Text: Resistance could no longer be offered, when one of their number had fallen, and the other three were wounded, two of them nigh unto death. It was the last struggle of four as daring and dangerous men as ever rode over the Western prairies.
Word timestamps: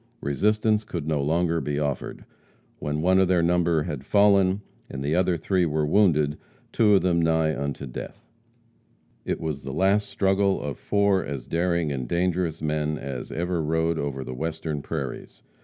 Resistance 0.21 0.83
could 0.83 1.07
no 1.07 1.21
longer 1.21 1.61
be 1.61 1.77
offered, 1.77 2.25
when 2.79 3.03
one 3.03 3.19
of 3.19 3.27
their 3.27 3.43
number 3.43 3.83
had 3.83 4.03
fallen, 4.03 4.61
and 4.89 5.03
the 5.03 5.15
other 5.15 5.37
three 5.37 5.63
were 5.63 5.85
wounded, 5.85 6.39
two 6.71 6.95
of 6.95 7.03
them 7.03 7.21
nigh 7.21 7.55
unto 7.55 7.85
death. 7.85 8.25
It 9.25 9.39
was 9.39 9.61
the 9.61 9.71
last 9.71 10.09
struggle 10.09 10.59
of 10.59 10.79
four 10.79 11.23
as 11.23 11.45
daring 11.45 11.91
and 11.91 12.07
dangerous 12.07 12.63
men 12.63 12.97
as 12.97 13.31
ever 13.31 13.61
rode 13.61 13.99
over 13.99 14.23
the 14.23 14.33
Western 14.33 14.81
prairies. 14.81 15.43